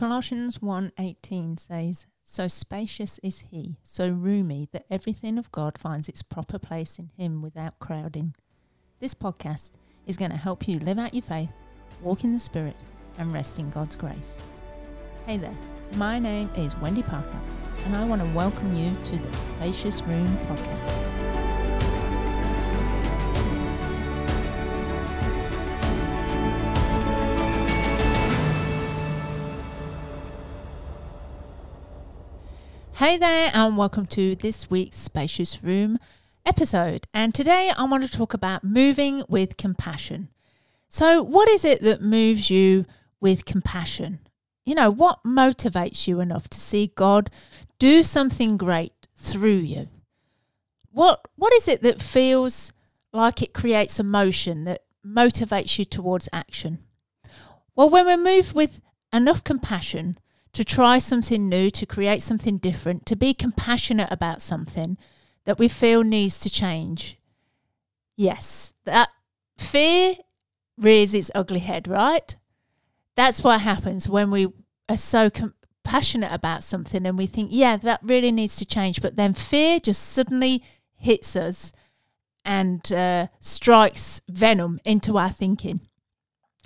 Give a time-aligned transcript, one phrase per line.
[0.00, 6.22] Colossians 1:18 says, "So spacious is he, so roomy that everything of God finds its
[6.22, 8.34] proper place in him without crowding."
[8.98, 9.72] This podcast
[10.06, 11.52] is going to help you live out your faith,
[12.00, 12.76] walk in the spirit,
[13.18, 14.38] and rest in God's grace.
[15.26, 15.58] Hey there.
[15.96, 17.40] My name is Wendy Parker,
[17.84, 21.09] and I want to welcome you to the Spacious Room podcast.
[33.00, 35.98] Hey there, and welcome to this week's Spacious Room
[36.44, 37.06] episode.
[37.14, 40.28] And today I want to talk about moving with compassion.
[40.86, 42.84] So, what is it that moves you
[43.18, 44.18] with compassion?
[44.66, 47.30] You know, what motivates you enough to see God
[47.78, 49.88] do something great through you?
[50.90, 52.74] What what is it that feels
[53.14, 56.80] like it creates emotion that motivates you towards action?
[57.74, 60.18] Well, when we're moved with enough compassion,
[60.52, 64.98] to try something new, to create something different, to be compassionate about something
[65.44, 67.18] that we feel needs to change.
[68.16, 69.08] Yes, that
[69.56, 70.16] fear
[70.76, 72.36] rears its ugly head, right?
[73.14, 74.48] That's what happens when we
[74.88, 79.00] are so com- passionate about something and we think, yeah, that really needs to change.
[79.00, 80.62] But then fear just suddenly
[80.94, 81.72] hits us
[82.44, 85.80] and uh, strikes venom into our thinking.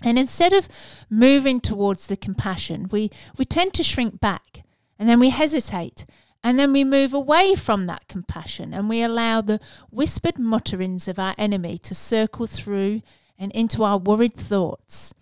[0.03, 0.69] And instead of
[1.09, 4.65] moving towards the compassion, we, we tend to shrink back
[4.99, 6.05] and then we hesitate
[6.43, 11.19] and then we move away from that compassion and we allow the whispered mutterings of
[11.19, 13.01] our enemy to circle through
[13.39, 15.15] and into our worried thoughts.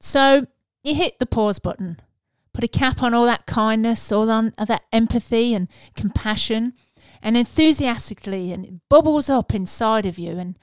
[0.00, 0.46] So
[0.82, 2.00] you hit the pause button,
[2.52, 6.72] put a cap on all that kindness, all on uh, that empathy and compassion,
[7.22, 10.58] and enthusiastically, and it bubbles up inside of you, and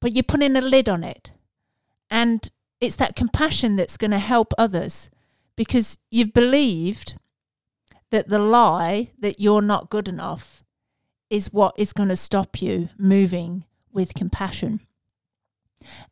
[0.00, 1.32] but you're putting a lid on it.
[2.10, 5.10] And it's that compassion that's going to help others
[5.56, 7.16] because you've believed
[8.10, 10.62] that the lie that you're not good enough
[11.30, 14.80] is what is going to stop you moving with compassion.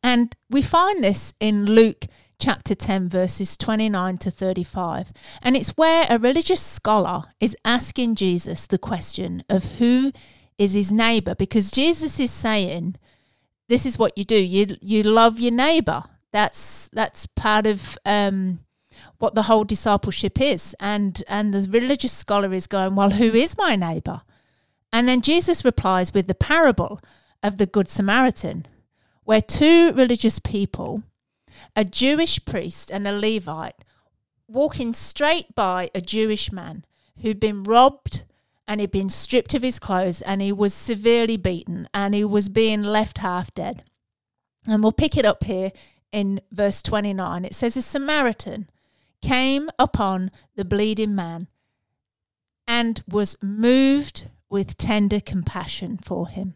[0.03, 2.07] And we find this in Luke
[2.39, 5.13] chapter 10, verses 29 to 35.
[5.43, 10.13] And it's where a religious scholar is asking Jesus the question of who
[10.59, 12.97] is his neighbor, because Jesus is saying,
[13.69, 16.05] This is what you do you, you love your neighbor.
[16.37, 18.61] That's that's part of um,
[19.17, 20.77] what the whole discipleship is.
[20.79, 24.21] And and the religious scholar is going, well, who is my neighbor?
[24.93, 27.01] And then Jesus replies with the parable
[27.43, 28.67] of the Good Samaritan,
[29.25, 31.05] where two religious people,
[31.75, 33.83] a Jewish priest and a Levite,
[34.47, 36.85] walking straight by a Jewish man
[37.23, 38.25] who'd been robbed
[38.69, 42.51] and he'd been stripped of his clothes and he was severely beaten and he was
[42.51, 43.85] being left half dead.
[44.69, 45.73] And we'll pick it up here
[46.17, 47.45] in verse 29.
[47.45, 48.71] It says, A Samaritan
[49.21, 51.49] came upon the bleeding man
[52.67, 56.55] and was moved with tender compassion for him.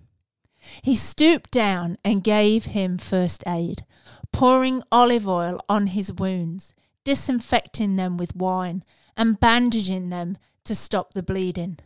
[0.83, 3.85] He stooped down and gave him first aid,
[4.33, 8.83] pouring olive oil on his wounds, disinfecting them with wine,
[9.15, 11.79] and bandaging them to stop the bleeding.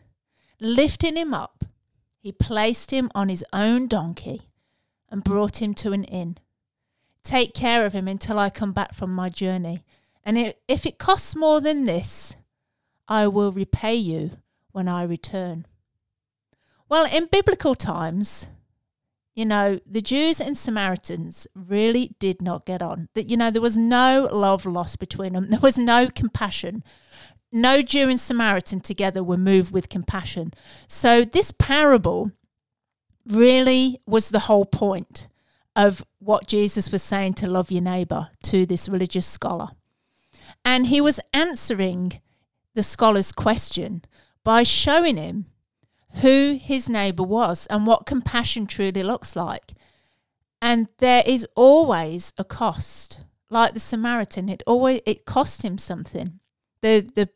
[0.61, 1.65] Lifting him up,
[2.19, 4.43] he placed him on his own donkey
[5.09, 6.37] and brought him to an inn
[7.25, 9.83] take care of him until I come back from my journey.
[10.23, 12.35] And it, if it costs more than this,
[13.07, 14.31] I will repay you
[14.71, 15.65] when I return.
[16.87, 18.47] Well, in biblical times,
[19.35, 23.09] you know, the Jews and Samaritans really did not get on.
[23.15, 25.47] That you know, there was no love lost between them.
[25.49, 26.83] There was no compassion.
[27.51, 30.53] No Jew and Samaritan together were moved with compassion.
[30.87, 32.31] So this parable
[33.25, 35.27] really was the whole point
[35.75, 39.69] of what Jesus was saying to love your neighbor to this religious scholar.
[40.63, 42.21] And he was answering
[42.73, 44.03] the scholar's question
[44.43, 45.45] by showing him
[46.21, 49.73] who his neighbor was and what compassion truly looks like.
[50.61, 53.21] And there is always a cost.
[53.49, 56.39] Like the Samaritan, it always it cost him something.
[56.81, 57.29] The the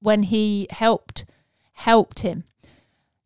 [0.00, 1.24] when he helped
[1.72, 2.44] helped him.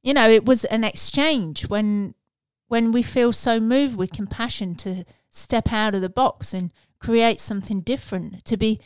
[0.02, 2.14] You know, it was an exchange when
[2.70, 6.70] when we feel so moved with compassion to step out of the box and
[7.00, 8.80] create something different, to be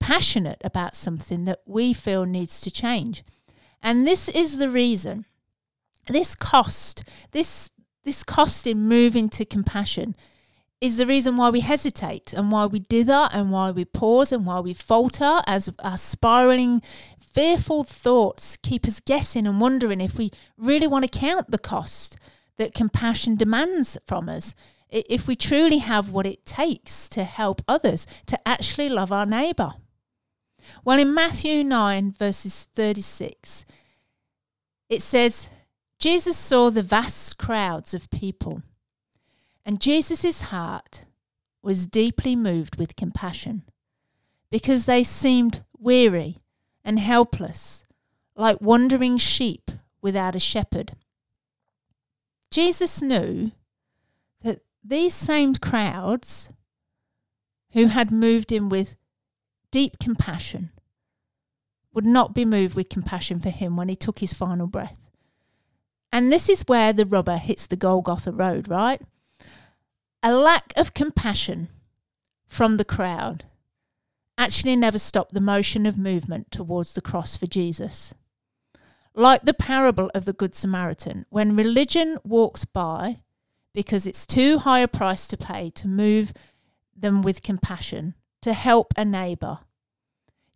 [0.00, 3.22] passionate about something that we feel needs to change.
[3.80, 5.24] And this is the reason.
[6.08, 7.70] This cost, this
[8.02, 10.16] this cost in moving to compassion
[10.80, 14.46] is the reason why we hesitate and why we dither and why we pause and
[14.46, 16.82] why we falter as our spiraling
[17.20, 22.16] fearful thoughts keep us guessing and wondering if we really want to count the cost
[22.58, 24.54] that compassion demands from us.
[24.90, 29.72] If we truly have what it takes to help others, to actually love our neighbour.
[30.84, 33.64] Well, in Matthew 9, verses 36,
[34.88, 35.48] it says,
[35.98, 38.62] Jesus saw the vast crowds of people,
[39.64, 41.04] and Jesus' heart
[41.62, 43.62] was deeply moved with compassion
[44.50, 46.38] because they seemed weary
[46.84, 47.84] and helpless,
[48.36, 49.70] like wandering sheep
[50.00, 50.92] without a shepherd.
[52.50, 53.52] Jesus knew
[54.42, 56.48] that these same crowds
[57.72, 58.96] who had moved him with
[59.70, 60.70] deep compassion
[61.92, 64.98] would not be moved with compassion for him when he took his final breath.
[66.10, 69.02] And this is where the rubber hits the Golgotha road, right?
[70.22, 71.68] A lack of compassion
[72.46, 73.44] from the crowd
[74.38, 78.14] actually never stopped the motion of movement towards the cross for Jesus.
[79.18, 83.18] Like the parable of the Good Samaritan, when religion walks by
[83.74, 86.32] because it's too high a price to pay to move
[86.96, 89.58] them with compassion, to help a neighbour,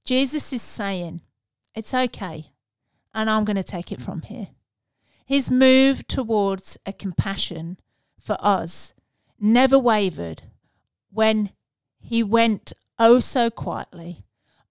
[0.05, 1.23] Jesus is saying,
[1.75, 2.53] It's okay,
[3.13, 4.51] and I'm going to take it from here.
[5.27, 7.79] His move towards a compassion
[8.21, 8.95] for us
[9.41, 10.45] never wavered
[11.11, 11.51] when
[11.99, 14.23] he went oh so quietly,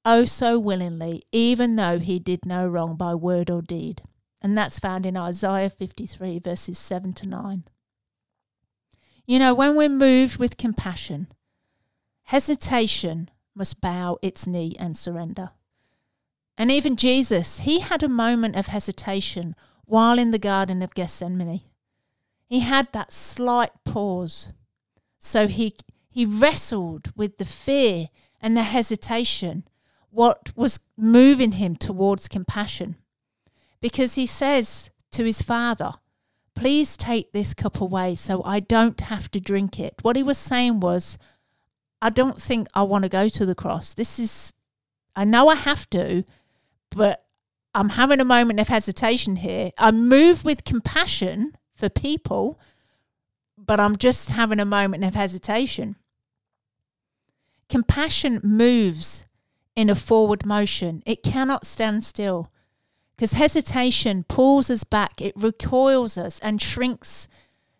[0.06, 4.02] oh so willingly, even though he did no wrong by word or deed.
[4.42, 7.64] And that's found in Isaiah 53, verses 7 to 9.
[9.28, 11.28] You know, when we're moved with compassion,
[12.24, 15.52] hesitation must bow its knee and surrender.
[16.58, 19.56] And even Jesus, he had a moment of hesitation
[19.86, 21.62] while in the Garden of Gethsemane.
[22.46, 24.50] He had that slight pause.
[25.18, 25.76] So he,
[26.10, 28.10] he wrestled with the fear
[28.42, 29.64] and the hesitation,
[30.12, 32.98] what was moving him towards compassion.
[33.82, 35.94] Because he says to his father,
[36.54, 39.96] Please take this cup away so I don't have to drink it.
[40.02, 41.18] What he was saying was,
[42.02, 43.94] I don't think I want to go to the cross.
[43.94, 44.54] This is,
[45.16, 46.24] I know I have to,
[46.90, 47.26] but
[47.74, 49.72] I'm having a moment of hesitation here.
[49.78, 52.60] I move with compassion for people,
[53.58, 55.96] but I'm just having a moment of hesitation.
[57.70, 59.26] Compassion moves
[59.76, 62.52] in a forward motion, it cannot stand still
[63.16, 67.28] because hesitation pulls us back, it recoils us and shrinks.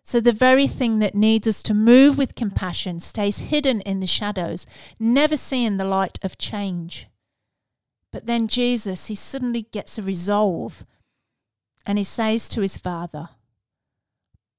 [0.02, 4.06] So, the very thing that needs us to move with compassion stays hidden in the
[4.06, 4.66] shadows,
[4.98, 7.08] never seeing the light of change.
[8.10, 10.84] But then Jesus, he suddenly gets a resolve
[11.86, 13.30] and he says to his father,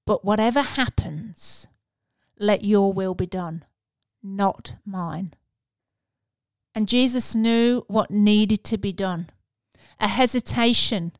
[0.05, 1.67] But whatever happens,
[2.37, 3.65] let your will be done
[4.23, 5.33] not mine.
[6.75, 9.29] And Jesus knew what needed to be done.
[9.99, 11.13] A hesitation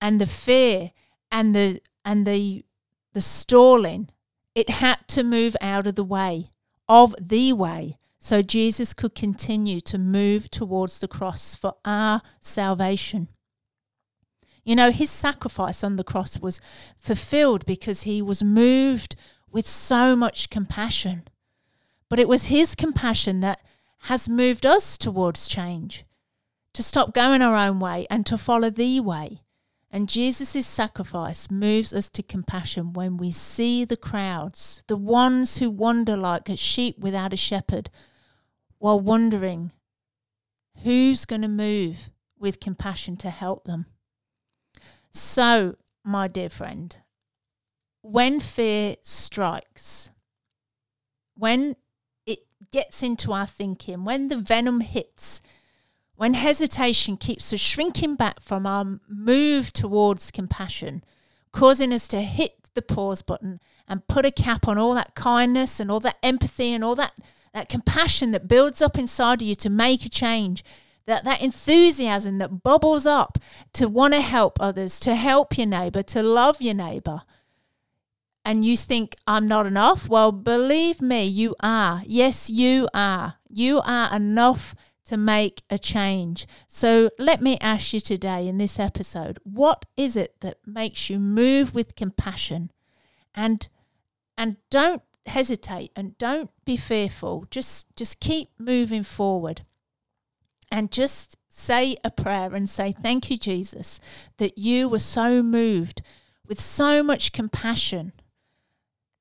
[0.00, 0.92] and the fear
[1.32, 2.64] and the and the
[3.12, 4.10] the stalling,
[4.54, 6.50] it had to move out of the way,
[6.88, 13.28] of the way, so Jesus could continue to move towards the cross for our salvation.
[14.64, 16.60] You know, his sacrifice on the cross was
[16.96, 19.14] fulfilled because he was moved
[19.50, 21.22] with so much compassion.
[22.10, 23.60] But it was His compassion that
[24.04, 26.04] has moved us towards change,
[26.74, 29.40] to stop going our own way and to follow the way.
[29.90, 35.70] And Jesus' sacrifice moves us to compassion when we see the crowds, the ones who
[35.70, 37.88] wander like a sheep without a shepherd,
[38.78, 39.72] while wondering
[40.82, 43.86] who's going to move with compassion to help them.
[45.12, 46.94] So, my dear friend,
[48.02, 50.10] when fear strikes,
[51.36, 51.76] when
[52.70, 55.42] gets into our thinking, when the venom hits,
[56.16, 61.02] when hesitation keeps us shrinking back from our move towards compassion,
[61.52, 65.80] causing us to hit the pause button and put a cap on all that kindness
[65.80, 67.12] and all that empathy and all that,
[67.52, 70.64] that compassion that builds up inside of you to make a change,
[71.06, 73.38] that, that enthusiasm that bubbles up
[73.72, 77.22] to want to help others, to help your neighbor, to love your neighbor
[78.44, 82.02] and you think I'm not enough, well, believe me, you are.
[82.06, 83.36] Yes, you are.
[83.48, 84.74] You are enough
[85.06, 86.46] to make a change.
[86.66, 91.18] So let me ask you today in this episode what is it that makes you
[91.18, 92.70] move with compassion?
[93.34, 93.66] And
[94.36, 97.46] and don't hesitate and don't be fearful.
[97.50, 99.62] Just just keep moving forward.
[100.70, 104.00] And just say a prayer and say thank you Jesus
[104.38, 106.02] that you were so moved
[106.46, 108.12] with so much compassion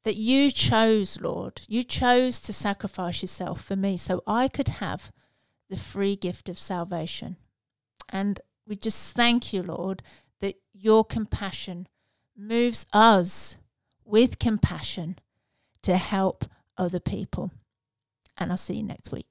[0.04, 1.62] that you chose, Lord.
[1.68, 5.12] You chose to sacrifice yourself for me so I could have
[5.70, 7.38] the free gift of salvation.
[8.10, 10.04] And we just thank you, Lord,
[10.42, 11.88] that your compassion
[12.38, 13.58] moves us
[14.06, 15.18] with compassion
[15.84, 16.46] to help
[16.78, 17.52] other people.
[18.38, 19.28] And I'll see you next week.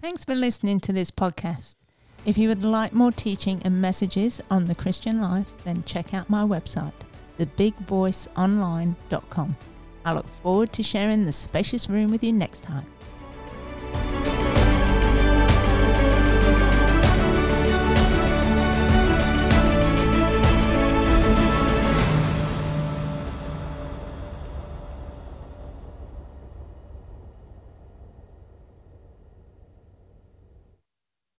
[0.00, 1.78] Thanks for listening to this podcast.
[2.24, 6.28] If you would like more teaching and messages on the Christian life, then check out
[6.28, 6.92] my website,
[7.38, 9.56] thebigvoiceonline.com.
[10.04, 12.86] I look forward to sharing the spacious room with you next time.